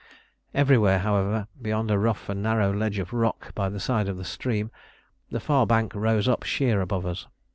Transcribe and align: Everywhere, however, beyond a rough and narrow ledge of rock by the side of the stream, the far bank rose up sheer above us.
Everywhere, 0.55 0.97
however, 0.97 1.47
beyond 1.61 1.91
a 1.91 1.99
rough 1.99 2.27
and 2.27 2.41
narrow 2.41 2.73
ledge 2.73 2.97
of 2.97 3.13
rock 3.13 3.53
by 3.53 3.69
the 3.69 3.79
side 3.79 4.09
of 4.09 4.17
the 4.17 4.25
stream, 4.25 4.71
the 5.29 5.39
far 5.39 5.67
bank 5.67 5.93
rose 5.93 6.27
up 6.27 6.41
sheer 6.41 6.81
above 6.81 7.05
us. 7.05 7.27